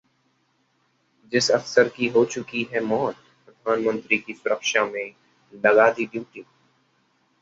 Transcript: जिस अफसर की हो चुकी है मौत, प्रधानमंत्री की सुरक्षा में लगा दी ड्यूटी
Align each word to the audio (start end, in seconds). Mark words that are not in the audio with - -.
जिस 1.31 1.49
अफसर 1.51 1.89
की 1.89 2.07
हो 2.07 2.23
चुकी 2.25 2.67
है 2.73 2.83
मौत, 2.83 3.15
प्रधानमंत्री 3.45 4.17
की 4.17 4.33
सुरक्षा 4.33 4.85
में 4.85 5.13
लगा 5.53 5.89
दी 5.91 6.05
ड्यूटी 6.05 6.41